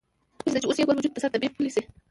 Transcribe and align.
پریږده 0.37 0.59
چې 0.61 0.65
اوس 0.67 0.77
یې 0.79 0.87
ګل 0.87 0.97
وجود 0.97 1.13
په 1.15 1.21
سره 1.21 1.31
تبۍ 1.33 1.47
پولۍ 1.53 1.71
شي 1.75 1.81